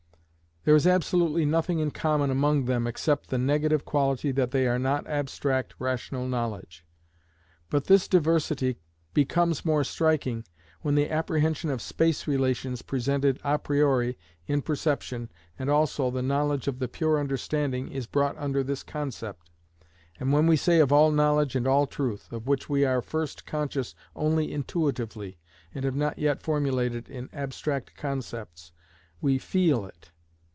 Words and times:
There 0.63 0.75
is 0.75 0.85
absolutely 0.85 1.43
nothing 1.43 1.79
in 1.79 1.89
common 1.89 2.29
among 2.29 2.65
them 2.65 2.85
except 2.85 3.29
the 3.31 3.39
negative 3.39 3.83
quality 3.83 4.31
that 4.33 4.51
they 4.51 4.67
are 4.67 4.77
not 4.77 5.07
abstract 5.07 5.73
rational 5.79 6.27
knowledge. 6.27 6.85
But 7.71 7.85
this 7.85 8.07
diversity 8.07 8.77
becomes 9.11 9.65
more 9.65 9.83
striking 9.83 10.45
when 10.83 10.93
the 10.93 11.09
apprehension 11.09 11.71
of 11.71 11.81
space 11.81 12.27
relations 12.27 12.83
presented 12.83 13.39
a 13.43 13.57
priori 13.57 14.19
in 14.45 14.61
perception, 14.61 15.31
and 15.57 15.67
also 15.67 16.11
the 16.11 16.21
knowledge 16.21 16.67
of 16.67 16.77
the 16.77 16.87
pure 16.87 17.19
understanding 17.19 17.87
is 17.91 18.05
brought 18.05 18.37
under 18.37 18.61
this 18.63 18.83
concept, 18.83 19.49
and 20.19 20.31
when 20.31 20.45
we 20.45 20.57
say 20.57 20.79
of 20.79 20.91
all 20.93 21.09
knowledge 21.09 21.55
and 21.55 21.67
all 21.67 21.87
truth, 21.87 22.31
of 22.31 22.45
which 22.45 22.69
we 22.69 22.85
are 22.85 23.01
first 23.01 23.47
conscious 23.47 23.95
only 24.15 24.51
intuitively, 24.53 25.39
and 25.73 25.85
have 25.85 25.95
not 25.95 26.19
yet 26.19 26.39
formulated 26.43 27.09
in 27.09 27.29
abstract 27.33 27.95
concepts, 27.95 28.71
we 29.19 29.39
feel 29.39 29.87
it. 29.87 30.11